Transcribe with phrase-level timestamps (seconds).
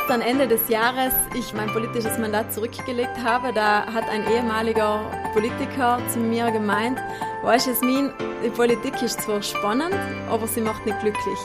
[0.00, 5.98] gestern Ende des Jahres ich mein politisches Mandat zurückgelegt habe, da hat ein ehemaliger Politiker
[6.08, 6.98] zu mir gemeint,
[7.42, 8.10] weißt du, Jasmin,
[8.44, 9.94] die Politik ist zwar spannend,
[10.30, 11.38] aber sie macht nicht glücklich.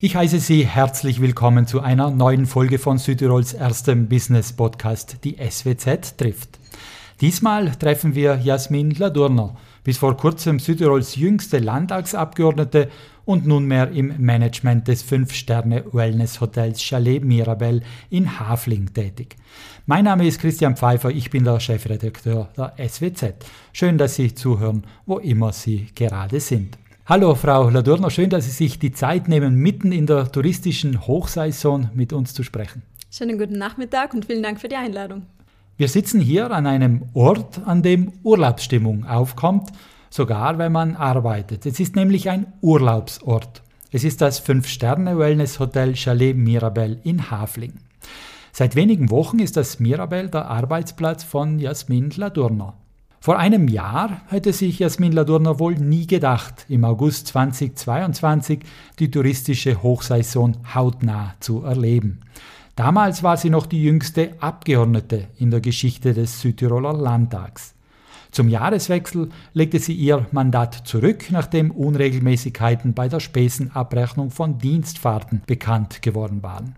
[0.00, 5.36] Ich heiße Sie herzlich willkommen zu einer neuen Folge von Südtirols erstem Business Podcast, die
[5.38, 6.58] SWZ trifft.
[7.20, 12.90] Diesmal treffen wir Jasmin Ladurner, bis vor kurzem Südtirols jüngste Landtagsabgeordnete
[13.24, 19.36] und nunmehr im Management des Fünf-Sterne-Wellness-Hotels Chalet Mirabel in Hafling tätig.
[19.86, 23.34] Mein Name ist Christian Pfeiffer, ich bin der Chefredakteur der SWZ.
[23.72, 26.78] Schön, dass Sie zuhören, wo immer Sie gerade sind.
[27.06, 31.90] Hallo Frau Ladurner, schön, dass Sie sich die Zeit nehmen, mitten in der touristischen Hochsaison
[31.94, 32.82] mit uns zu sprechen.
[33.10, 35.22] Schönen guten Nachmittag und vielen Dank für die Einladung.
[35.76, 39.70] Wir sitzen hier an einem Ort, an dem Urlaubsstimmung aufkommt
[40.14, 41.66] sogar wenn man arbeitet.
[41.66, 43.62] Es ist nämlich ein Urlaubsort.
[43.90, 47.72] Es ist das Fünf-Sterne-Wellness-Hotel Chalet Mirabel in Hafling.
[48.52, 52.74] Seit wenigen Wochen ist das Mirabel der Arbeitsplatz von Jasmin Ladurner.
[53.18, 58.60] Vor einem Jahr hätte sich Jasmin Ladurner wohl nie gedacht, im August 2022
[59.00, 62.20] die touristische Hochsaison hautnah zu erleben.
[62.76, 67.73] Damals war sie noch die jüngste Abgeordnete in der Geschichte des Südtiroler Landtags.
[68.34, 76.02] Zum Jahreswechsel legte sie ihr Mandat zurück, nachdem Unregelmäßigkeiten bei der Spesenabrechnung von Dienstfahrten bekannt
[76.02, 76.74] geworden waren.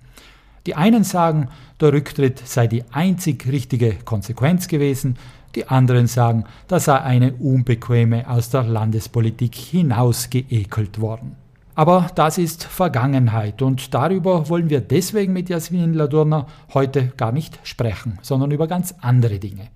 [0.66, 1.48] Die einen sagen,
[1.80, 5.16] der Rücktritt sei die einzig richtige Konsequenz gewesen,
[5.54, 11.36] die anderen sagen, da sei eine Unbequeme aus der Landespolitik hinausgeekelt worden.
[11.74, 17.58] Aber das ist Vergangenheit und darüber wollen wir deswegen mit Jasmin Ladurner heute gar nicht
[17.62, 19.70] sprechen, sondern über ganz andere Dinge.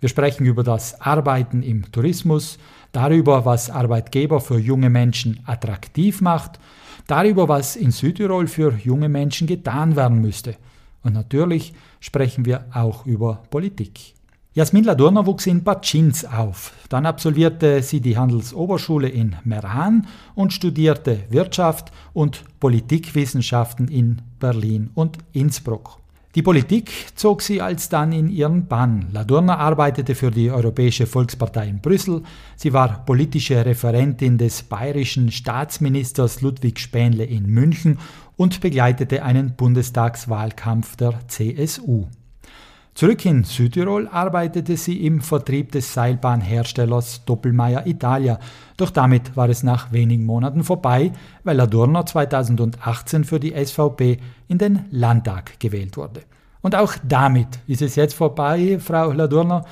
[0.00, 2.58] Wir sprechen über das Arbeiten im Tourismus,
[2.92, 6.58] darüber, was Arbeitgeber für junge Menschen attraktiv macht,
[7.06, 10.56] darüber, was in Südtirol für junge Menschen getan werden müsste.
[11.02, 14.14] Und natürlich sprechen wir auch über Politik.
[14.56, 16.72] Jasmin Ladurner wuchs in Batschins auf.
[16.88, 25.18] Dann absolvierte sie die Handelsoberschule in Meran und studierte Wirtschaft und Politikwissenschaften in Berlin und
[25.32, 26.00] Innsbruck.
[26.36, 29.06] Die Politik zog sie alsdann in ihren Bann.
[29.10, 32.24] Ladurna arbeitete für die Europäische Volkspartei in Brüssel.
[32.56, 37.98] Sie war politische Referentin des bayerischen Staatsministers Ludwig Spähnle in München
[38.36, 42.04] und begleitete einen Bundestagswahlkampf der CSU.
[42.96, 48.38] Zurück in Südtirol arbeitete sie im Vertrieb des Seilbahnherstellers Doppelmayr Italia,
[48.78, 51.12] doch damit war es nach wenigen Monaten vorbei,
[51.44, 54.16] weil Adorno 2018 für die SVP
[54.48, 56.22] in den Landtag gewählt wurde.
[56.62, 59.66] Und auch damit ist es jetzt vorbei, Frau Ladurner.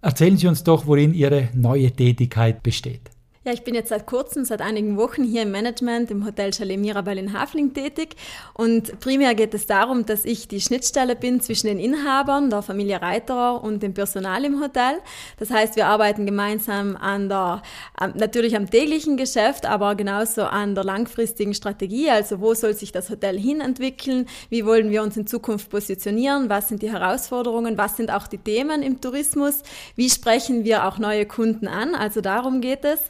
[0.00, 3.10] Erzählen Sie uns doch, worin Ihre neue Tätigkeit besteht.
[3.44, 6.78] Ja, ich bin jetzt seit kurzem, seit einigen Wochen hier im Management im Hotel Chalet
[6.78, 8.14] Mirabel in Hafling tätig.
[8.54, 13.02] Und primär geht es darum, dass ich die Schnittstelle bin zwischen den Inhabern, der Familie
[13.02, 15.00] Reiterer und dem Personal im Hotel.
[15.40, 17.62] Das heißt, wir arbeiten gemeinsam an der,
[18.14, 22.10] natürlich am täglichen Geschäft, aber genauso an der langfristigen Strategie.
[22.10, 24.26] Also wo soll sich das Hotel hin entwickeln?
[24.50, 26.48] Wie wollen wir uns in Zukunft positionieren?
[26.48, 27.76] Was sind die Herausforderungen?
[27.76, 29.62] Was sind auch die Themen im Tourismus?
[29.96, 31.96] Wie sprechen wir auch neue Kunden an?
[31.96, 33.00] Also darum geht es.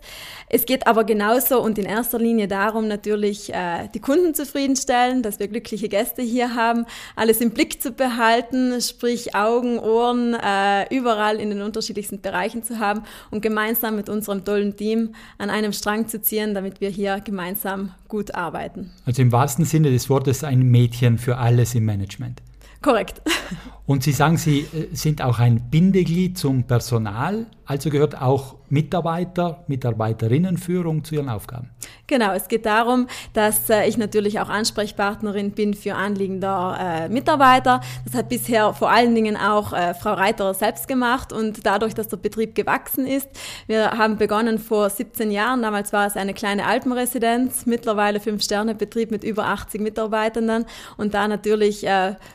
[0.49, 5.39] Es geht aber genauso und in erster Linie darum, natürlich äh, die Kunden zufriedenstellen, dass
[5.39, 11.37] wir glückliche Gäste hier haben, alles im Blick zu behalten, sprich Augen, Ohren äh, überall
[11.37, 16.09] in den unterschiedlichsten Bereichen zu haben und gemeinsam mit unserem tollen Team an einem Strang
[16.09, 18.91] zu ziehen, damit wir hier gemeinsam gut arbeiten.
[19.07, 22.43] Also im wahrsten Sinne des Wortes ein Mädchen für alles im Management.
[22.83, 23.23] Korrekt.
[23.93, 29.65] Und Sie sagen, Sie äh, sind auch ein Bindeglied zum Personal, also gehört auch Mitarbeiter,
[29.67, 31.69] Mitarbeiterinnenführung zu Ihren Aufgaben.
[32.07, 37.09] Genau, es geht darum, dass äh, ich natürlich auch Ansprechpartnerin bin für Anliegen der äh,
[37.11, 37.83] Mitarbeiter.
[38.07, 42.17] Das hat bisher vor allen Dingen auch Frau Reiter selbst gemacht und dadurch, dass der
[42.17, 43.29] Betrieb gewachsen ist.
[43.67, 49.23] Wir haben begonnen vor 17 Jahren, damals war es eine kleine Alpenresidenz, mittlerweile Fünf-Sterne-Betrieb mit
[49.23, 50.65] über 80 Mitarbeitern
[50.97, 51.87] und da natürlich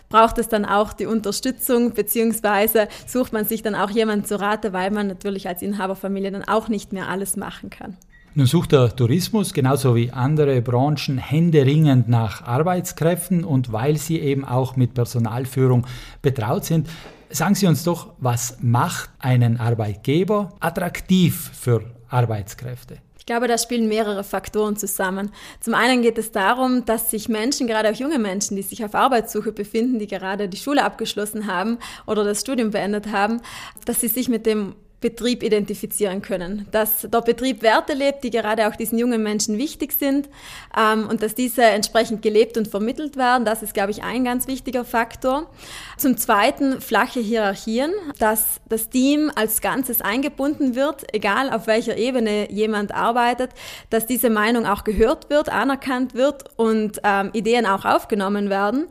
[0.09, 1.46] braucht es dann auch die Unterstützung,
[1.93, 6.43] beziehungsweise sucht man sich dann auch jemanden zu Rate, weil man natürlich als Inhaberfamilie dann
[6.43, 7.97] auch nicht mehr alles machen kann.
[8.37, 14.45] Nun sucht der Tourismus genauso wie andere Branchen händeringend nach Arbeitskräften und weil Sie eben
[14.45, 15.87] auch mit Personalführung
[16.21, 16.87] betraut sind,
[17.31, 22.99] sagen Sie uns doch, was macht einen Arbeitgeber attraktiv für Arbeitskräfte?
[23.27, 25.33] Ich glaube, da spielen mehrere Faktoren zusammen.
[25.59, 28.95] Zum einen geht es darum, dass sich Menschen, gerade auch junge Menschen, die sich auf
[28.95, 33.41] Arbeitssuche befinden, die gerade die Schule abgeschlossen haben oder das Studium beendet haben,
[33.83, 38.67] dass sie sich mit dem Betrieb identifizieren können, dass der Betrieb Werte lebt, die gerade
[38.67, 40.27] auch diesen jungen Menschen wichtig sind
[40.75, 43.45] ähm, und dass diese entsprechend gelebt und vermittelt werden.
[43.45, 45.51] Das ist, glaube ich, ein ganz wichtiger Faktor.
[45.97, 52.51] Zum Zweiten flache Hierarchien, dass das Team als Ganzes eingebunden wird, egal auf welcher Ebene
[52.51, 53.51] jemand arbeitet,
[53.91, 58.87] dass diese Meinung auch gehört wird, anerkannt wird und ähm, Ideen auch aufgenommen werden.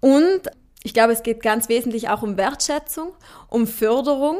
[0.00, 0.42] Und
[0.84, 3.12] ich glaube, es geht ganz wesentlich auch um Wertschätzung,
[3.48, 4.38] um Förderung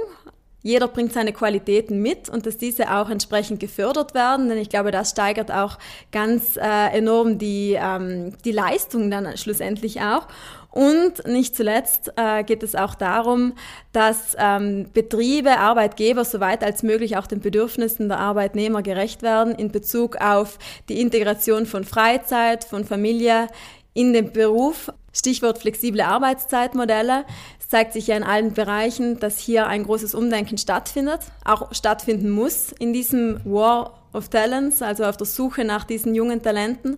[0.62, 4.90] jeder bringt seine Qualitäten mit und dass diese auch entsprechend gefördert werden, denn ich glaube,
[4.90, 5.78] das steigert auch
[6.10, 10.26] ganz äh, enorm die, ähm, die Leistung dann schlussendlich auch.
[10.70, 13.54] Und nicht zuletzt äh, geht es auch darum,
[13.92, 19.72] dass ähm, Betriebe, Arbeitgeber soweit als möglich auch den Bedürfnissen der Arbeitnehmer gerecht werden in
[19.72, 20.58] Bezug auf
[20.88, 23.48] die Integration von Freizeit, von Familie
[23.94, 24.92] in den Beruf.
[25.12, 27.24] Stichwort flexible Arbeitszeitmodelle.
[27.68, 32.72] Zeigt sich ja in allen Bereichen, dass hier ein großes Umdenken stattfindet, auch stattfinden muss
[32.72, 36.96] in diesem War of Talents, also auf der Suche nach diesen jungen Talenten.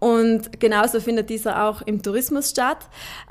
[0.00, 2.78] Und genauso findet dieser auch im Tourismus statt.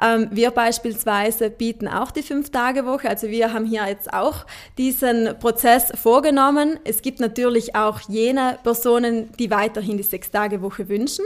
[0.01, 3.09] Ähm, wir beispielsweise bieten auch die Fünf-Tage-Woche.
[3.09, 4.45] Also wir haben hier jetzt auch
[4.77, 6.79] diesen Prozess vorgenommen.
[6.83, 11.25] Es gibt natürlich auch jene Personen, die weiterhin die Sechs-Tage-Woche wünschen.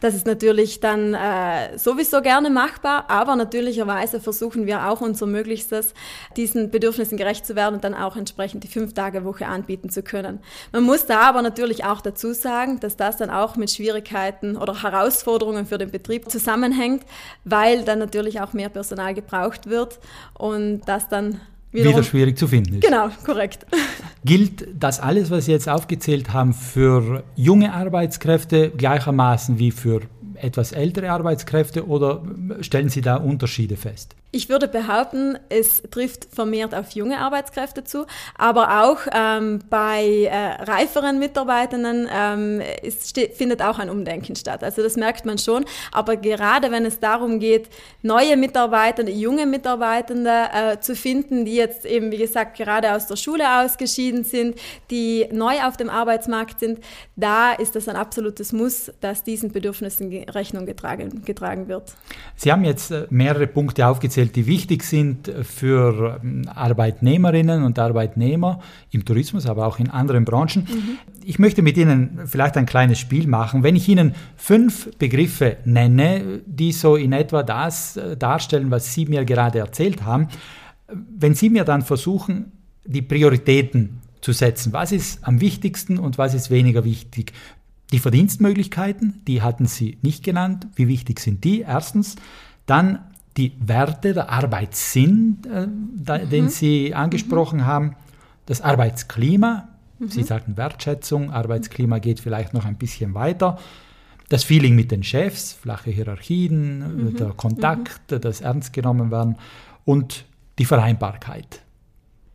[0.00, 5.94] Das ist natürlich dann äh, sowieso gerne machbar, aber natürlicherweise versuchen wir auch unser Möglichstes,
[6.36, 10.40] diesen Bedürfnissen gerecht zu werden und dann auch entsprechend die Fünf-Tage-Woche anbieten zu können.
[10.72, 14.79] Man muss da aber natürlich auch dazu sagen, dass das dann auch mit Schwierigkeiten oder
[14.82, 17.04] Herausforderungen für den Betrieb zusammenhängt,
[17.44, 19.98] weil dann natürlich auch mehr Personal gebraucht wird
[20.34, 21.40] und das dann
[21.72, 22.84] Wiederum, wieder schwierig zu finden ist.
[22.84, 23.64] Genau, korrekt.
[24.24, 30.00] Gilt das alles, was Sie jetzt aufgezählt haben, für junge Arbeitskräfte gleichermaßen wie für
[30.34, 32.22] etwas ältere Arbeitskräfte oder
[32.60, 34.16] stellen Sie da Unterschiede fest?
[34.32, 38.06] Ich würde behaupten, es trifft vermehrt auf junge Arbeitskräfte zu,
[38.38, 42.62] aber auch ähm, bei äh, reiferen Mitarbeitenden ähm,
[43.34, 44.62] findet auch ein Umdenken statt.
[44.62, 45.64] Also das merkt man schon.
[45.90, 47.68] Aber gerade wenn es darum geht,
[48.02, 53.16] neue Mitarbeitende, junge Mitarbeitende äh, zu finden, die jetzt eben, wie gesagt, gerade aus der
[53.16, 54.56] Schule ausgeschieden sind,
[54.90, 56.78] die neu auf dem Arbeitsmarkt sind,
[57.16, 61.92] da ist das ein absolutes Muss, dass diesen Bedürfnissen Rechnung getragen, getragen wird.
[62.36, 67.78] Sie haben jetzt äh, mehrere Punkte aufgezählt aufgezählt, die wichtig sind für ähm, Arbeitnehmerinnen und
[67.78, 70.66] Arbeitnehmer im Tourismus, aber auch in anderen Branchen.
[70.68, 70.98] Mhm.
[71.24, 73.62] Ich möchte mit Ihnen vielleicht ein kleines Spiel machen.
[73.62, 79.06] Wenn ich Ihnen fünf Begriffe nenne, die so in etwa das äh, darstellen, was Sie
[79.06, 80.28] mir gerade erzählt haben,
[80.88, 82.52] wenn Sie mir dann versuchen,
[82.84, 84.72] die Prioritäten zu setzen.
[84.72, 87.32] Was ist am wichtigsten und was ist weniger wichtig?
[87.92, 90.66] Die Verdienstmöglichkeiten, die hatten Sie nicht genannt.
[90.76, 91.62] Wie wichtig sind die?
[91.62, 92.16] Erstens.
[92.66, 93.00] Dann
[93.36, 95.66] die Werte, der Arbeitssinn, äh,
[95.96, 96.30] da, mhm.
[96.30, 97.66] den Sie angesprochen mhm.
[97.66, 97.96] haben,
[98.46, 99.68] das Arbeitsklima,
[99.98, 100.08] mhm.
[100.08, 103.58] Sie sagten Wertschätzung, Arbeitsklima geht vielleicht noch ein bisschen weiter,
[104.28, 107.16] das Feeling mit den Chefs, flache Hierarchien, mhm.
[107.16, 108.20] der Kontakt, mhm.
[108.20, 109.36] das Ernst genommen werden
[109.84, 110.24] und
[110.58, 111.62] die Vereinbarkeit.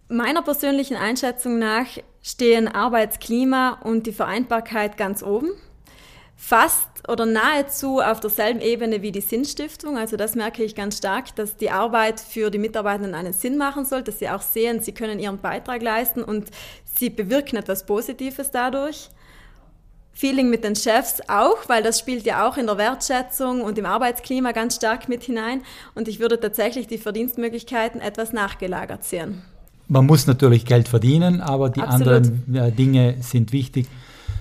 [0.07, 1.88] Meiner persönlichen Einschätzung nach
[2.21, 5.50] stehen Arbeitsklima und die Vereinbarkeit ganz oben.
[6.35, 9.97] Fast oder nahezu auf derselben Ebene wie die Sinnstiftung.
[9.97, 13.85] Also das merke ich ganz stark, dass die Arbeit für die Mitarbeitenden einen Sinn machen
[13.85, 16.49] soll, dass sie auch sehen, sie können ihren Beitrag leisten und
[16.83, 19.09] sie bewirken etwas Positives dadurch.
[20.13, 23.85] Feeling mit den Chefs auch, weil das spielt ja auch in der Wertschätzung und im
[23.85, 25.61] Arbeitsklima ganz stark mit hinein.
[25.94, 29.42] Und ich würde tatsächlich die Verdienstmöglichkeiten etwas nachgelagert sehen.
[29.89, 32.07] Man muss natürlich Geld verdienen, aber die Absolut.
[32.07, 33.87] anderen Dinge sind wichtig.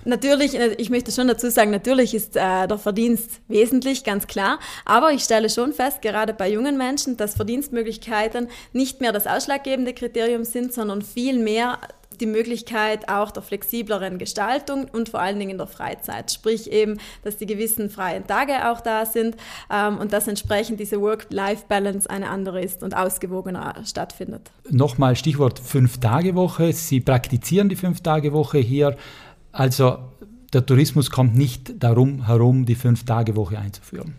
[0.04, 4.58] Natürlich, äh, ich möchte schon dazu sagen, natürlich ist äh, der Verdienst wesentlich, ganz klar.
[4.84, 9.94] Aber ich stelle schon fest, gerade bei jungen Menschen, dass Verdienstmöglichkeiten nicht mehr das ausschlaggebende
[9.94, 11.78] Kriterium sind, sondern vielmehr
[12.20, 16.30] die Möglichkeit auch der flexibleren Gestaltung und vor allen Dingen der Freizeit.
[16.32, 19.36] Sprich eben, dass die gewissen freien Tage auch da sind
[19.70, 24.50] ähm, und dass entsprechend diese Work-Life-Balance eine andere ist und ausgewogener stattfindet.
[24.70, 26.72] Nochmal Stichwort Fünf-Tage-Woche.
[26.72, 28.96] Sie praktizieren die Fünf-Tage-Woche hier.
[29.54, 29.98] Also
[30.52, 34.14] der Tourismus kommt nicht darum herum, die Fünf-Tage-Woche einzuführen.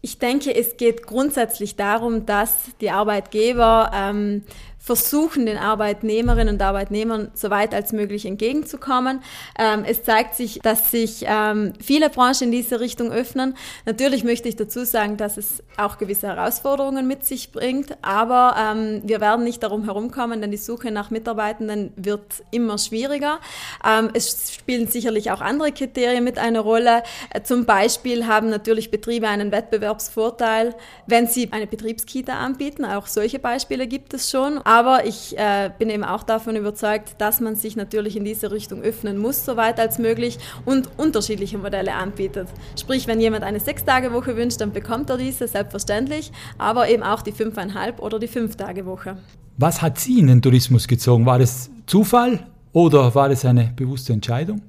[0.00, 4.44] Ich denke, es geht grundsätzlich darum, dass die Arbeitgeber ähm,
[4.78, 9.20] versuchen, den Arbeitnehmerinnen und Arbeitnehmern so weit als möglich entgegenzukommen.
[9.58, 13.54] Ähm, es zeigt sich, dass sich ähm, viele Branchen in diese Richtung öffnen.
[13.86, 19.02] Natürlich möchte ich dazu sagen, dass es auch gewisse Herausforderungen mit sich bringt, aber ähm,
[19.04, 23.40] wir werden nicht darum herumkommen, denn die Suche nach Mitarbeitenden wird immer schwieriger.
[23.84, 27.02] Ähm, es spielen sicherlich auch andere Kriterien mit eine Rolle.
[27.30, 30.74] Äh, zum Beispiel haben natürlich Betriebe einen Wettbewerbsvorteil,
[31.06, 32.84] wenn sie eine Betriebskita anbieten.
[32.84, 37.40] Auch solche Beispiele gibt es schon Aber ich äh, bin eben auch davon überzeugt, dass
[37.40, 41.94] man sich natürlich in diese Richtung öffnen muss, so weit als möglich und unterschiedliche Modelle
[41.94, 42.48] anbietet.
[42.78, 47.32] Sprich, wenn jemand eine Sechs-Tage-Woche wünscht, dann bekommt er diese, selbstverständlich, aber eben auch die
[47.32, 49.16] fünfeinhalb oder die Fünf-Tage-Woche.
[49.56, 51.24] Was hat Sie in den Tourismus gezogen?
[51.24, 54.60] War das Zufall oder war das eine bewusste Entscheidung?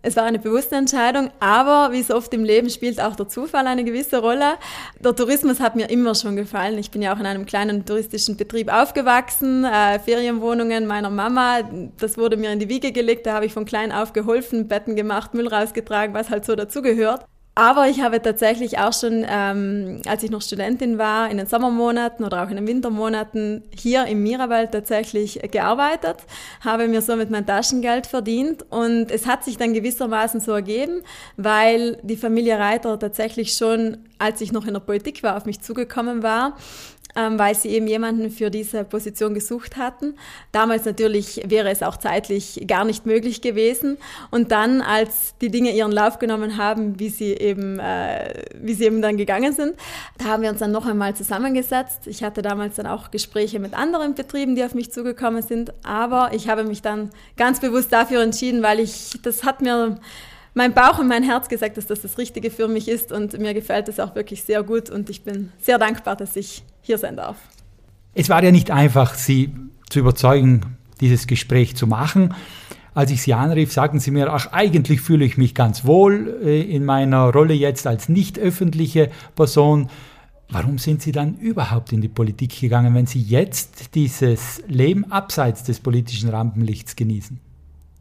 [0.00, 3.66] Es war eine bewusste Entscheidung, aber wie so oft im Leben spielt auch der Zufall
[3.66, 4.54] eine gewisse Rolle.
[5.00, 6.78] Der Tourismus hat mir immer schon gefallen.
[6.78, 11.62] Ich bin ja auch in einem kleinen touristischen Betrieb aufgewachsen, äh, Ferienwohnungen meiner Mama,
[11.98, 14.94] das wurde mir in die Wiege gelegt, da habe ich von klein auf geholfen, Betten
[14.94, 17.24] gemacht, Müll rausgetragen, was halt so dazugehört.
[17.58, 22.24] Aber ich habe tatsächlich auch schon, ähm, als ich noch Studentin war, in den Sommermonaten
[22.24, 26.18] oder auch in den Wintermonaten hier im Mirabel tatsächlich gearbeitet,
[26.60, 31.02] habe mir somit mein Taschengeld verdient und es hat sich dann gewissermaßen so ergeben,
[31.36, 35.60] weil die Familie Reiter tatsächlich schon, als ich noch in der Politik war, auf mich
[35.60, 36.56] zugekommen war
[37.18, 40.14] ähm, weil sie eben jemanden für diese Position gesucht hatten.
[40.52, 43.98] Damals natürlich wäre es auch zeitlich gar nicht möglich gewesen.
[44.30, 48.84] Und dann, als die Dinge ihren Lauf genommen haben, wie sie eben, äh, wie sie
[48.84, 49.74] eben dann gegangen sind,
[50.18, 52.06] da haben wir uns dann noch einmal zusammengesetzt.
[52.06, 55.72] Ich hatte damals dann auch Gespräche mit anderen Betrieben, die auf mich zugekommen sind.
[55.82, 59.98] Aber ich habe mich dann ganz bewusst dafür entschieden, weil ich, das hat mir
[60.54, 63.54] mein Bauch und mein Herz gesagt, dass das das Richtige für mich ist und mir
[63.54, 67.16] gefällt es auch wirklich sehr gut und ich bin sehr dankbar, dass ich hier sein
[67.16, 67.36] darf.
[68.14, 69.54] Es war ja nicht einfach, Sie
[69.88, 72.34] zu überzeugen, dieses Gespräch zu machen.
[72.94, 76.62] Als ich Sie anrief, sagten Sie mir, ach, eigentlich fühle ich mich ganz wohl äh,
[76.62, 79.88] in meiner Rolle jetzt als nicht öffentliche Person.
[80.50, 85.62] Warum sind Sie dann überhaupt in die Politik gegangen, wenn Sie jetzt dieses Leben abseits
[85.62, 87.38] des politischen Rampenlichts genießen?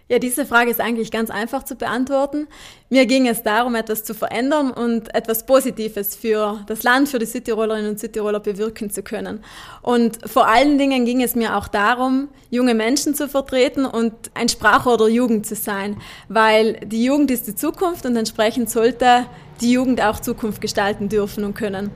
[0.09, 2.47] Ja, diese Frage ist eigentlich ganz einfach zu beantworten.
[2.89, 7.25] Mir ging es darum, etwas zu verändern und etwas Positives für das Land, für die
[7.25, 9.43] Südtirolerinnen und Südtiroler bewirken zu können.
[9.81, 14.47] Und vor allen Dingen ging es mir auch darum, junge Menschen zu vertreten und ein
[14.47, 15.97] Sprachrohr der Jugend zu sein,
[16.29, 19.25] weil die Jugend ist die Zukunft und entsprechend sollte
[19.59, 21.91] die Jugend auch Zukunft gestalten dürfen und können.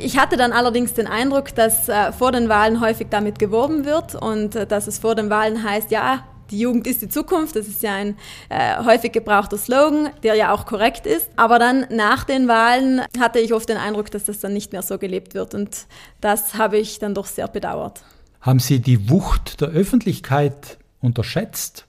[0.00, 4.16] Ich hatte dann allerdings den Eindruck, dass äh, vor den Wahlen häufig damit geworben wird
[4.16, 7.68] und äh, dass es vor den Wahlen heißt, ja, die Jugend ist die Zukunft, das
[7.68, 8.16] ist ja ein
[8.48, 11.28] äh, häufig gebrauchter Slogan, der ja auch korrekt ist.
[11.36, 14.82] Aber dann nach den Wahlen hatte ich oft den Eindruck, dass das dann nicht mehr
[14.82, 15.54] so gelebt wird.
[15.54, 15.86] Und
[16.20, 18.02] das habe ich dann doch sehr bedauert.
[18.40, 21.88] Haben Sie die Wucht der Öffentlichkeit unterschätzt?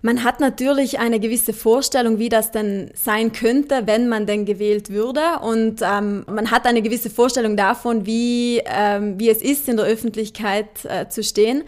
[0.00, 4.90] Man hat natürlich eine gewisse Vorstellung, wie das denn sein könnte, wenn man denn gewählt
[4.90, 5.40] würde.
[5.42, 9.86] Und ähm, man hat eine gewisse Vorstellung davon, wie, ähm, wie es ist, in der
[9.86, 11.64] Öffentlichkeit äh, zu stehen.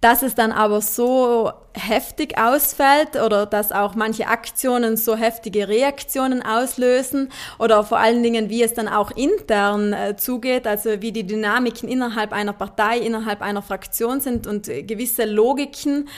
[0.00, 6.42] Dass es dann aber so heftig ausfällt oder dass auch manche Aktionen so heftige Reaktionen
[6.42, 11.26] auslösen oder vor allen Dingen, wie es dann auch intern äh, zugeht, also wie die
[11.26, 16.08] Dynamiken innerhalb einer Partei, innerhalb einer Fraktion sind und gewisse Logiken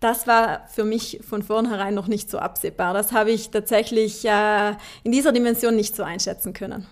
[0.00, 2.92] das war für mich von vornherein noch nicht so absehbar.
[2.92, 4.70] Das habe ich tatsächlich äh,
[5.02, 6.86] in dieser Dimension nicht so einschätzen können.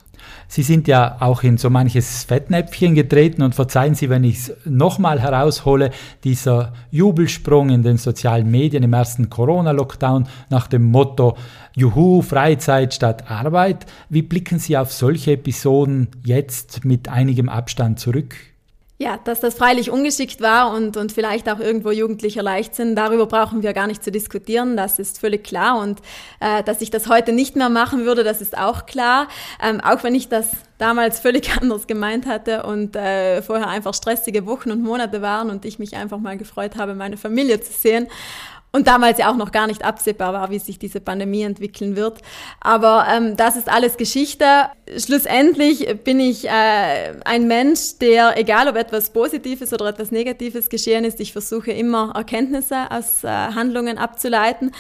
[0.48, 4.56] Sie sind ja auch in so manches Fettnäpfchen getreten und verzeihen Sie, wenn ich es
[4.64, 5.90] nochmal heraushole,
[6.22, 11.36] dieser Jubelsprung in den sozialen Medien im ersten Corona-Lockdown nach dem Motto
[11.76, 13.86] Juhu, Freizeit statt Arbeit.
[14.08, 18.36] Wie blicken Sie auf solche Episoden jetzt mit einigem Abstand zurück?
[18.96, 23.64] Ja, dass das freilich ungeschickt war und, und vielleicht auch irgendwo jugendlicher Leichtsinn, darüber brauchen
[23.64, 25.80] wir gar nicht zu diskutieren, das ist völlig klar.
[25.80, 26.00] Und
[26.38, 29.26] äh, dass ich das heute nicht mehr machen würde, das ist auch klar.
[29.60, 34.46] Ähm, auch wenn ich das damals völlig anders gemeint hatte und äh, vorher einfach stressige
[34.46, 38.06] Wochen und Monate waren und ich mich einfach mal gefreut habe, meine Familie zu sehen
[38.74, 42.18] und damals ja auch noch gar nicht absehbar war, wie sich diese Pandemie entwickeln wird.
[42.60, 44.44] Aber ähm, das ist alles Geschichte.
[44.98, 51.04] Schlussendlich bin ich äh, ein Mensch, der, egal ob etwas Positives oder etwas Negatives geschehen
[51.04, 54.72] ist, ich versuche immer Erkenntnisse aus äh, Handlungen abzuleiten.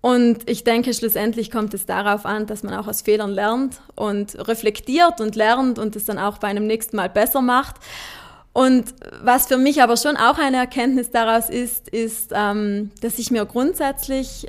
[0.00, 4.38] Und ich denke, schlussendlich kommt es darauf an, dass man auch aus Fehlern lernt und
[4.48, 7.76] reflektiert und lernt und es dann auch bei einem nächsten Mal besser macht.
[8.54, 13.32] Und was für mich aber schon auch eine Erkenntnis daraus ist, ist, ähm, dass ich
[13.32, 14.46] mir grundsätzlich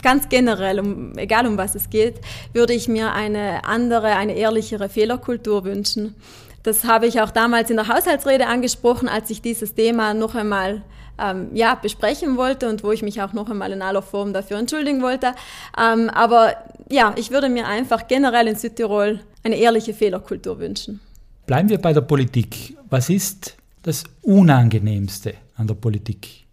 [0.00, 2.20] ganz generell, um, egal um was es geht,
[2.52, 6.14] würde ich mir eine andere, eine ehrlichere Fehlerkultur wünschen.
[6.62, 10.82] Das habe ich auch damals in der Haushaltsrede angesprochen, als ich dieses Thema noch einmal
[11.20, 14.58] ähm, ja, besprechen wollte und wo ich mich auch noch einmal in aller Form dafür
[14.58, 15.34] entschuldigen wollte.
[15.76, 16.54] Ähm, aber
[16.88, 21.00] ja, ich würde mir einfach generell in Südtirol eine ehrliche Fehlerkultur wünschen.
[21.48, 22.76] Bleiben wir bei der Politik.
[22.90, 26.44] Was ist das Unangenehmste an der Politik?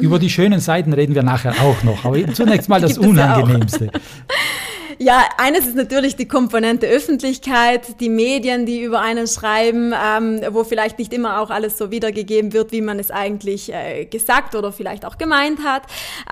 [0.00, 3.92] Über die schönen Seiten reden wir nachher auch noch, aber zunächst mal das Unangenehmste.
[4.98, 10.62] Ja, eines ist natürlich die Komponente Öffentlichkeit, die Medien, die über einen schreiben, ähm, wo
[10.62, 14.72] vielleicht nicht immer auch alles so wiedergegeben wird, wie man es eigentlich äh, gesagt oder
[14.72, 15.82] vielleicht auch gemeint hat.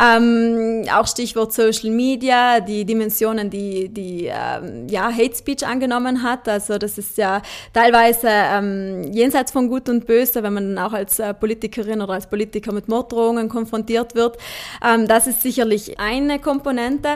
[0.00, 6.48] Ähm, auch Stichwort Social Media, die Dimensionen, die, die ähm, ja, Hate Speech angenommen hat.
[6.48, 7.42] Also das ist ja
[7.72, 12.14] teilweise ähm, jenseits von Gut und Böse, wenn man dann auch als äh, Politikerin oder
[12.14, 14.38] als Politiker mit Morddrohungen konfrontiert wird.
[14.86, 17.08] Ähm, das ist sicherlich eine Komponente.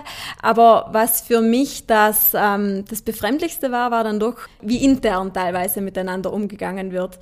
[0.42, 5.80] Aber was für mich das, ähm, das Befremdlichste war, war dann doch, wie intern teilweise
[5.80, 7.18] miteinander umgegangen wird.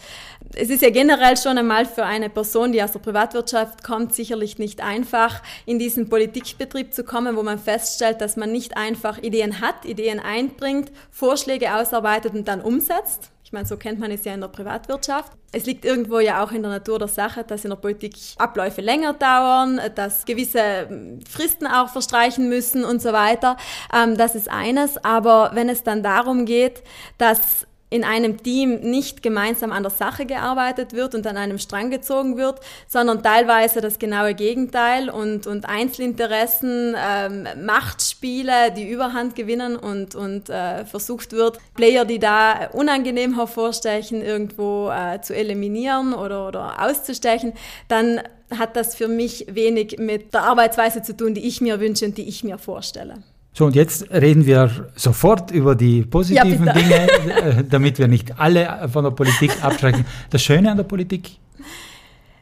[0.54, 4.58] Es ist ja generell schon einmal für eine Person, die aus der Privatwirtschaft kommt, sicherlich
[4.58, 9.60] nicht einfach, in diesen Politikbetrieb zu kommen, wo man feststellt, dass man nicht einfach Ideen
[9.60, 14.42] hat, Ideen einbringt, Vorschläge ausarbeitet und dann umsetzt, meine, so kennt man es ja in
[14.42, 15.32] der Privatwirtschaft.
[15.52, 18.82] Es liegt irgendwo ja auch in der Natur der Sache, dass in der Politik Abläufe
[18.82, 23.56] länger dauern, dass gewisse hm, Fristen auch verstreichen müssen und so weiter.
[23.94, 25.02] Ähm, das ist eines.
[25.02, 26.82] Aber wenn es dann darum geht,
[27.16, 31.92] dass in einem Team nicht gemeinsam an der Sache gearbeitet wird und an einem Strang
[31.92, 32.58] gezogen wird,
[32.88, 40.50] sondern teilweise das genaue Gegenteil und, und Einzelinteressen, ähm, Machtspiele, die Überhand gewinnen und, und
[40.50, 47.52] äh, versucht wird, Player, die da unangenehm hervorstechen, irgendwo äh, zu eliminieren oder, oder auszustechen,
[47.86, 52.06] dann hat das für mich wenig mit der Arbeitsweise zu tun, die ich mir wünsche
[52.06, 53.22] und die ich mir vorstelle.
[53.56, 56.94] So, und jetzt reden wir sofort über die positiven ja, Dinge,
[57.60, 60.04] äh, damit wir nicht alle von der Politik abschrecken.
[60.30, 61.38] Das Schöne an der Politik?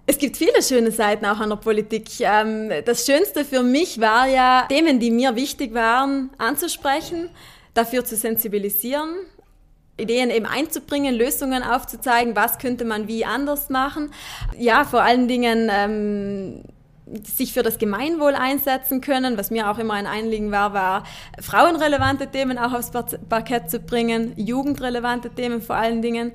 [0.07, 2.09] Es gibt viele schöne Seiten auch an der Politik.
[2.21, 7.29] Ähm, das Schönste für mich war ja, Themen, die mir wichtig waren, anzusprechen,
[7.75, 9.11] dafür zu sensibilisieren,
[9.99, 14.11] Ideen eben einzubringen, Lösungen aufzuzeigen, was könnte man wie anders machen.
[14.59, 16.63] Ja, vor allen Dingen ähm,
[17.25, 19.37] sich für das Gemeinwohl einsetzen können.
[19.37, 21.05] Was mir auch immer ein Anliegen war, war
[21.41, 22.91] frauenrelevante Themen auch aufs
[23.29, 26.33] Parkett zu bringen, jugendrelevante Themen vor allen Dingen.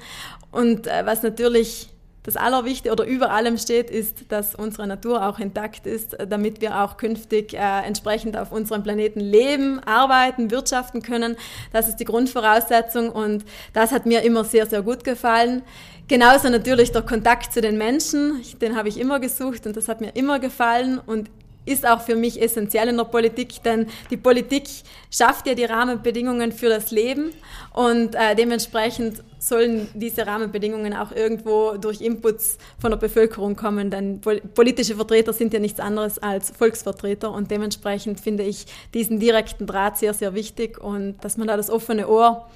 [0.51, 1.89] Und äh, was natürlich
[2.27, 6.83] das Allerwichtigste oder über allem steht, ist, dass unsere Natur auch intakt ist, damit wir
[6.83, 11.37] auch künftig äh, entsprechend auf unserem Planeten leben, arbeiten, wirtschaften können.
[11.71, 15.61] Das ist die Grundvoraussetzung und das hat mir immer sehr, sehr gut gefallen.
[16.09, 20.01] Genauso natürlich der Kontakt zu den Menschen, den habe ich immer gesucht und das hat
[20.01, 21.29] mir immer gefallen und
[21.67, 24.63] ist auch für mich essentiell in der Politik, denn die Politik
[25.11, 27.31] schafft ja die Rahmenbedingungen für das Leben
[27.73, 34.21] und äh, dementsprechend sollen diese Rahmenbedingungen auch irgendwo durch Inputs von der Bevölkerung kommen, denn
[34.53, 39.97] politische Vertreter sind ja nichts anderes als Volksvertreter und dementsprechend finde ich diesen direkten Draht
[39.97, 42.47] sehr, sehr wichtig und dass man da das offene Ohr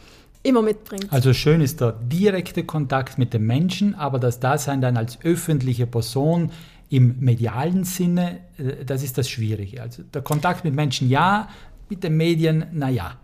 [0.43, 1.07] immer mitbringt.
[1.11, 5.85] Also schön ist der direkte Kontakt mit den Menschen, aber das Dasein dann als öffentliche
[5.85, 6.51] Person
[6.91, 9.81] im medialen Sinne, äh, das ist das Schwierige.
[9.81, 11.47] Also der Kontakt mit Menschen ja,
[11.89, 13.17] mit den Medien naja.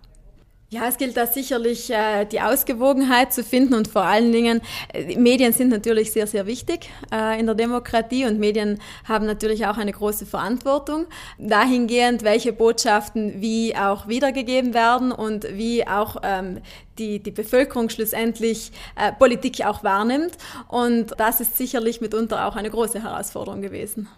[0.69, 4.59] Ja, es gilt da sicherlich äh, die Ausgewogenheit zu finden und vor allen Dingen,
[4.93, 9.65] äh, Medien sind natürlich sehr, sehr wichtig äh, in der Demokratie und Medien haben natürlich
[9.65, 11.05] auch eine große Verantwortung
[11.37, 16.59] dahingehend, welche Botschaften wie auch wiedergegeben werden und wie auch ähm,
[16.97, 20.33] die, die Bevölkerung schlussendlich äh, Politik auch wahrnimmt.
[20.67, 24.09] Und das ist sicherlich mitunter auch eine große Herausforderung gewesen.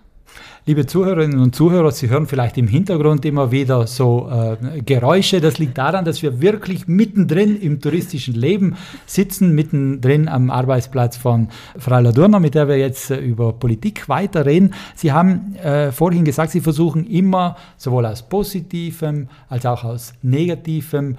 [0.70, 5.42] Liebe Zuhörerinnen und Zuhörer, Sie hören vielleicht im Hintergrund immer wieder so äh, Geräusche.
[5.42, 8.76] Das liegt daran, dass wir wirklich mittendrin im touristischen Leben
[9.08, 14.76] sitzen, mittendrin am Arbeitsplatz von Frau Ladurner, mit der wir jetzt äh, über Politik weiterreden.
[14.94, 21.16] Sie haben äh, vorhin gesagt, Sie versuchen immer sowohl aus Positivem als auch aus Negativem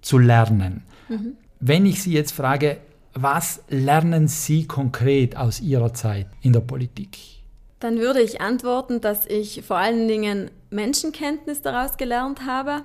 [0.00, 0.82] zu lernen.
[1.08, 1.34] Mhm.
[1.60, 2.78] Wenn ich Sie jetzt frage,
[3.14, 7.37] was lernen Sie konkret aus Ihrer Zeit in der Politik?
[7.80, 12.82] Dann würde ich antworten, dass ich vor allen Dingen Menschenkenntnis daraus gelernt habe,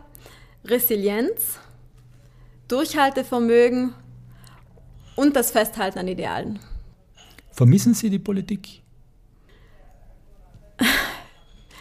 [0.66, 1.60] Resilienz,
[2.68, 3.94] Durchhaltevermögen
[5.16, 6.60] und das Festhalten an Idealen.
[7.52, 8.82] Vermissen Sie die Politik?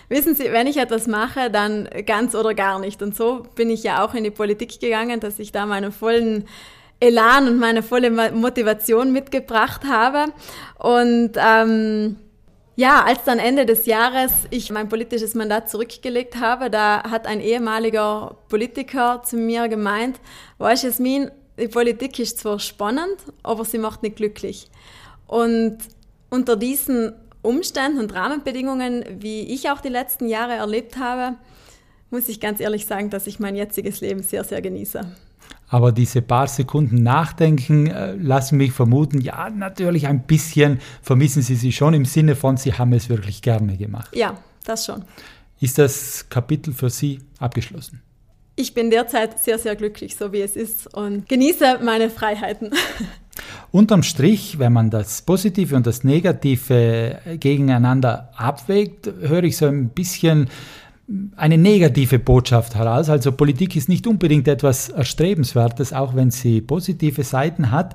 [0.08, 3.02] Wissen Sie, wenn ich etwas mache, dann ganz oder gar nicht.
[3.02, 6.46] Und so bin ich ja auch in die Politik gegangen, dass ich da meinen vollen
[7.00, 10.32] Elan und meine volle Motivation mitgebracht habe.
[10.78, 12.16] Und ähm,
[12.76, 17.40] ja, als dann Ende des Jahres ich mein politisches Mandat zurückgelegt habe, da hat ein
[17.40, 20.20] ehemaliger Politiker zu mir gemeint,
[20.58, 24.70] weißt Jasmin, die Politik ist zwar spannend, aber sie macht nicht glücklich.
[25.26, 25.78] Und
[26.30, 31.36] unter diesen Umständen und Rahmenbedingungen, wie ich auch die letzten Jahre erlebt habe,
[32.10, 35.00] muss ich ganz ehrlich sagen, dass ich mein jetziges Leben sehr, sehr genieße.
[35.72, 41.54] Aber diese paar Sekunden Nachdenken äh, lassen mich vermuten, ja, natürlich ein bisschen vermissen Sie
[41.54, 44.14] sie schon im Sinne von, Sie haben es wirklich gerne gemacht.
[44.14, 45.02] Ja, das schon.
[45.60, 48.02] Ist das Kapitel für Sie abgeschlossen?
[48.54, 52.68] Ich bin derzeit sehr, sehr glücklich, so wie es ist und genieße meine Freiheiten.
[53.70, 59.88] Unterm Strich, wenn man das Positive und das Negative gegeneinander abwägt, höre ich so ein
[59.88, 60.50] bisschen
[61.36, 63.08] eine negative Botschaft heraus.
[63.08, 67.94] Also Politik ist nicht unbedingt etwas Erstrebenswertes, auch wenn sie positive Seiten hat.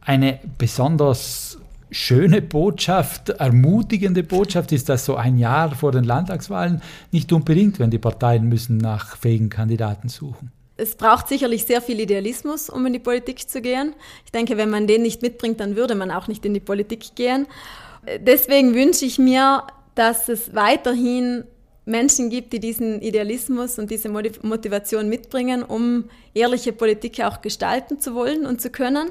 [0.00, 1.58] Eine besonders
[1.90, 7.90] schöne Botschaft, ermutigende Botschaft ist das so ein Jahr vor den Landtagswahlen nicht unbedingt, wenn
[7.90, 10.52] die Parteien müssen nach fähigen Kandidaten suchen.
[10.76, 13.94] Es braucht sicherlich sehr viel Idealismus, um in die Politik zu gehen.
[14.24, 17.14] Ich denke, wenn man den nicht mitbringt, dann würde man auch nicht in die Politik
[17.16, 17.46] gehen.
[18.20, 21.44] Deswegen wünsche ich mir, dass es weiterhin
[21.84, 28.14] Menschen gibt, die diesen Idealismus und diese Motivation mitbringen, um ehrliche Politik auch gestalten zu
[28.14, 29.10] wollen und zu können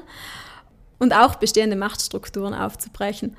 [0.98, 3.36] und auch bestehende Machtstrukturen aufzubrechen.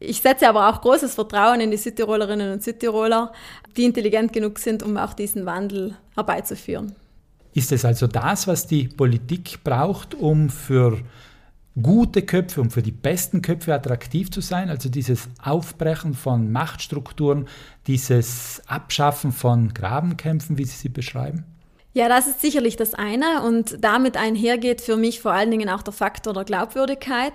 [0.00, 3.32] Ich setze aber auch großes Vertrauen in die Südtirolerinnen und Südtiroler,
[3.76, 6.94] die intelligent genug sind, um auch diesen Wandel herbeizuführen.
[7.54, 10.98] Ist es also das, was die Politik braucht, um für
[11.80, 17.48] gute Köpfe, um für die besten Köpfe attraktiv zu sein, also dieses Aufbrechen von Machtstrukturen,
[17.86, 21.44] dieses Abschaffen von Grabenkämpfen, wie Sie sie beschreiben?
[21.92, 25.82] Ja, das ist sicherlich das eine und damit einhergeht für mich vor allen Dingen auch
[25.82, 27.34] der Faktor der Glaubwürdigkeit.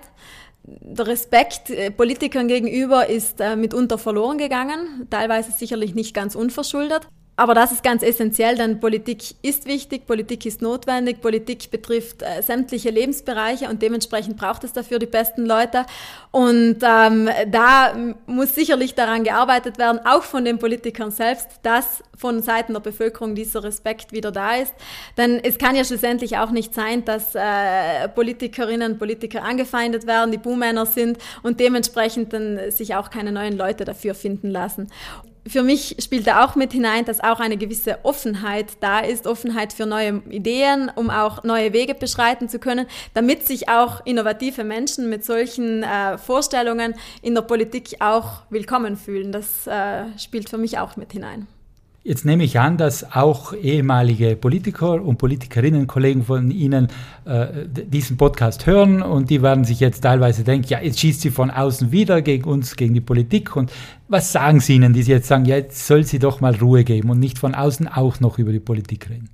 [0.64, 7.08] Der Respekt äh, Politikern gegenüber ist äh, mitunter verloren gegangen, teilweise sicherlich nicht ganz unverschuldet.
[7.40, 12.42] Aber das ist ganz essentiell, denn Politik ist wichtig, Politik ist notwendig, Politik betrifft äh,
[12.42, 15.86] sämtliche Lebensbereiche und dementsprechend braucht es dafür die besten Leute.
[16.32, 17.94] Und ähm, da
[18.26, 23.34] muss sicherlich daran gearbeitet werden, auch von den Politikern selbst, dass von Seiten der Bevölkerung
[23.34, 24.74] dieser Respekt wieder da ist.
[25.16, 30.30] Denn es kann ja schlussendlich auch nicht sein, dass äh, Politikerinnen und Politiker angefeindet werden,
[30.30, 34.88] die Buhmänner sind und dementsprechend dann sich auch keine neuen Leute dafür finden lassen
[35.46, 39.72] für mich spielt da auch mit hinein, dass auch eine gewisse Offenheit da ist, Offenheit
[39.72, 45.08] für neue Ideen, um auch neue Wege beschreiten zu können, damit sich auch innovative Menschen
[45.08, 49.32] mit solchen äh, Vorstellungen in der Politik auch willkommen fühlen.
[49.32, 51.46] Das äh, spielt für mich auch mit hinein.
[52.02, 56.88] Jetzt nehme ich an, dass auch ehemalige Politiker und Politikerinnen, Kollegen von Ihnen
[57.26, 61.30] äh, diesen Podcast hören und die werden sich jetzt teilweise denken, ja, jetzt schießt sie
[61.30, 63.54] von außen wieder gegen uns, gegen die Politik.
[63.54, 63.70] Und
[64.08, 67.10] was sagen Sie ihnen, die jetzt sagen, ja, jetzt soll sie doch mal Ruhe geben
[67.10, 69.28] und nicht von außen auch noch über die Politik reden?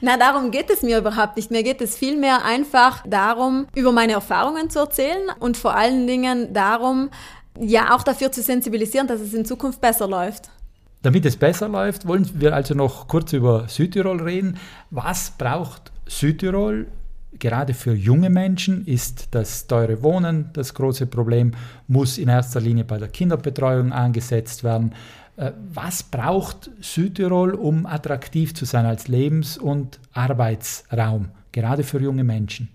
[0.00, 1.50] Na, darum geht es mir überhaupt nicht.
[1.50, 6.54] Mir geht es vielmehr einfach darum, über meine Erfahrungen zu erzählen und vor allen Dingen
[6.54, 7.10] darum,
[7.60, 10.50] ja, auch dafür zu sensibilisieren, dass es in Zukunft besser läuft.
[11.06, 14.56] Damit es besser läuft, wollen wir also noch kurz über Südtirol reden.
[14.90, 16.88] Was braucht Südtirol?
[17.38, 21.52] Gerade für junge Menschen ist das teure Wohnen das große Problem,
[21.86, 24.94] muss in erster Linie bei der Kinderbetreuung angesetzt werden.
[25.36, 32.24] Äh, was braucht Südtirol, um attraktiv zu sein als Lebens- und Arbeitsraum, gerade für junge
[32.24, 32.68] Menschen?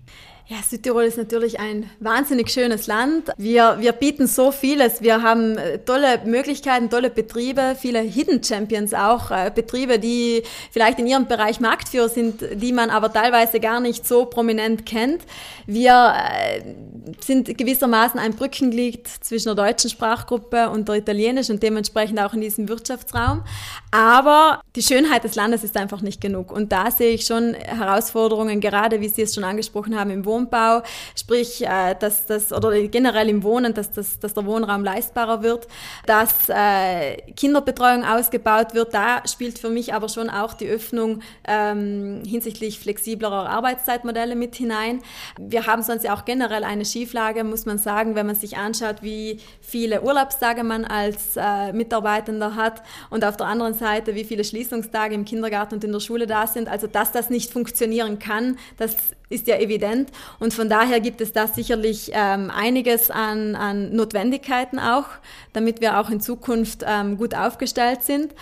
[0.47, 3.29] Ja, Südtirol ist natürlich ein wahnsinnig schönes Land.
[3.37, 5.01] Wir, wir bieten so vieles.
[5.01, 10.99] Wir haben äh, tolle Möglichkeiten, tolle Betriebe, viele Hidden Champions auch, äh, Betriebe, die vielleicht
[10.99, 15.21] in ihrem Bereich Marktführer sind, die man aber teilweise gar nicht so prominent kennt.
[15.67, 16.61] Wir äh,
[17.23, 22.41] sind gewissermaßen ein Brückenglied zwischen der deutschen Sprachgruppe und der italienischen und dementsprechend auch in
[22.41, 23.43] diesem Wirtschaftsraum.
[23.91, 26.51] Aber die Schönheit des Landes ist einfach nicht genug.
[26.51, 30.81] Und da sehe ich schon Herausforderungen, gerade wie Sie es schon angesprochen haben, im Wohnbau,
[31.15, 35.67] sprich, äh, dass das, oder generell im Wohnen, dass, das, dass der Wohnraum leistbarer wird,
[36.05, 38.93] dass äh, Kinderbetreuung ausgebaut wird.
[38.93, 45.01] Da spielt für mich aber schon auch die Öffnung ähm, hinsichtlich flexiblerer Arbeitszeitmodelle mit hinein.
[45.37, 49.01] Wir haben sonst ja auch generell eine Schieflage, muss man sagen, wenn man sich anschaut,
[49.01, 54.43] wie viele Urlaubstage man als äh, Mitarbeitender hat und auf der anderen Seite, wie viele
[54.43, 56.69] Schließungstage im Kindergarten und in der Schule da sind.
[56.69, 58.95] Also, dass das nicht funktionieren kann, das
[59.31, 60.09] ist ja evident.
[60.39, 65.05] Und von daher gibt es da sicherlich ähm, einiges an, an Notwendigkeiten auch,
[65.53, 68.33] damit wir auch in Zukunft ähm, gut aufgestellt sind.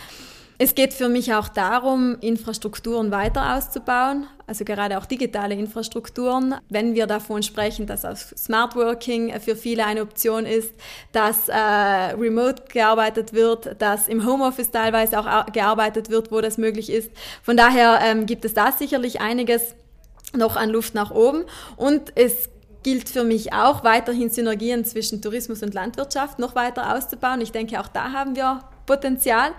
[0.61, 6.53] Es geht für mich auch darum, Infrastrukturen weiter auszubauen, also gerade auch digitale Infrastrukturen.
[6.67, 10.73] Wenn wir davon sprechen, dass auch Smart Working für viele eine Option ist,
[11.13, 16.89] dass äh, remote gearbeitet wird, dass im Homeoffice teilweise auch gearbeitet wird, wo das möglich
[16.89, 17.09] ist.
[17.41, 19.75] Von daher ähm, gibt es da sicherlich einiges,
[20.35, 21.45] noch an Luft nach oben.
[21.75, 22.49] Und es
[22.83, 27.41] gilt für mich auch, weiterhin Synergien zwischen Tourismus und Landwirtschaft noch weiter auszubauen.
[27.41, 29.51] Ich denke, auch da haben wir Potenzial.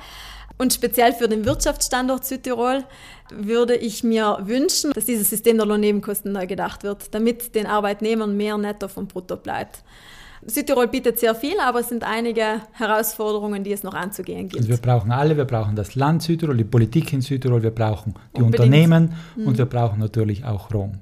[0.58, 2.84] Und speziell für den Wirtschaftsstandort Südtirol
[3.30, 8.36] würde ich mir wünschen, dass dieses System der Lohnnebenkosten neu gedacht wird, damit den Arbeitnehmern
[8.36, 9.82] mehr Netto vom Brutto bleibt.
[10.46, 14.64] Südtirol bietet sehr viel, aber es sind einige Herausforderungen, die es noch anzugehen gilt.
[14.64, 18.14] Und wir brauchen alle, wir brauchen das Land Südtirol, die Politik in Südtirol, wir brauchen
[18.36, 18.64] die Unbedingt.
[18.64, 19.46] Unternehmen mhm.
[19.46, 20.92] und wir brauchen natürlich auch Rom.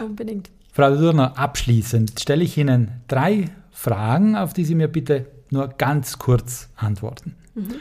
[0.00, 0.50] Unbedingt.
[0.72, 6.18] Frau Dürner, abschließend stelle ich Ihnen drei Fragen, auf die Sie mir bitte nur ganz
[6.18, 7.34] kurz antworten.
[7.54, 7.76] Mhm.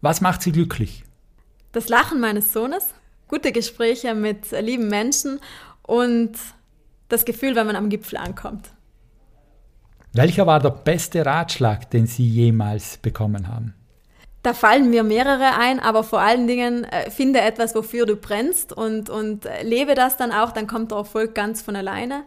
[0.00, 1.04] Was macht Sie glücklich?
[1.72, 2.88] Das Lachen meines Sohnes,
[3.28, 5.40] gute Gespräche mit lieben Menschen
[5.82, 6.32] und
[7.08, 8.70] das Gefühl, wenn man am Gipfel ankommt.
[10.12, 13.74] Welcher war der beste Ratschlag, den Sie jemals bekommen haben?
[14.42, 18.72] Da fallen mir mehrere ein, aber vor allen Dingen äh, finde etwas, wofür du brennst
[18.72, 22.24] und, und äh, lebe das dann auch, dann kommt der Erfolg ganz von alleine.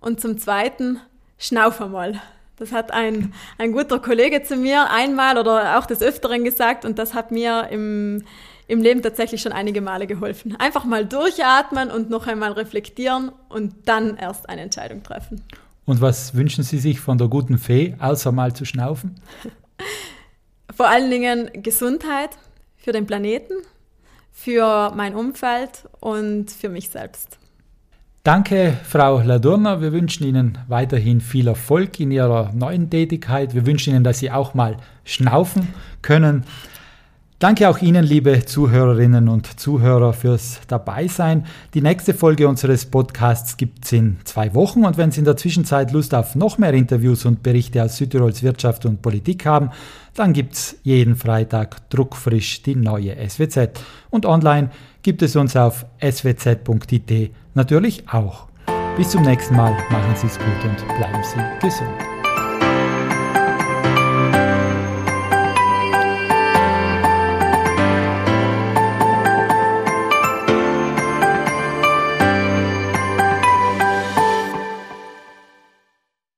[0.00, 1.00] Und zum Zweiten,
[1.38, 2.20] schnauf einmal.
[2.56, 6.98] Das hat ein, ein guter Kollege zu mir einmal oder auch des Öfteren gesagt und
[6.98, 8.24] das hat mir im,
[8.66, 10.56] im Leben tatsächlich schon einige Male geholfen.
[10.56, 15.42] Einfach mal durchatmen und noch einmal reflektieren und dann erst eine Entscheidung treffen.
[15.86, 19.14] Und was wünschen Sie sich von der guten Fee, außer mal zu schnaufen?
[20.76, 22.30] Vor allen Dingen Gesundheit
[22.76, 23.54] für den Planeten,
[24.32, 27.38] für mein Umfeld und für mich selbst.
[28.24, 29.80] Danke, Frau Ladurna.
[29.80, 33.54] Wir wünschen Ihnen weiterhin viel Erfolg in Ihrer neuen Tätigkeit.
[33.54, 35.72] Wir wünschen Ihnen, dass Sie auch mal schnaufen
[36.02, 36.44] können.
[37.38, 41.44] Danke auch Ihnen, liebe Zuhörerinnen und Zuhörer, fürs Dabeisein.
[41.74, 45.36] Die nächste Folge unseres Podcasts gibt es in zwei Wochen und wenn Sie in der
[45.36, 49.68] Zwischenzeit Lust auf noch mehr Interviews und Berichte aus Südtirols Wirtschaft und Politik haben,
[50.14, 53.80] dann gibt es jeden Freitag druckfrisch die neue SWZ.
[54.08, 54.70] Und online
[55.02, 58.46] gibt es uns auf swz.it natürlich auch.
[58.96, 62.15] Bis zum nächsten Mal, machen Sie es gut und bleiben Sie gesund.